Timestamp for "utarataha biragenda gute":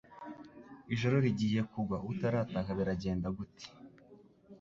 2.11-3.65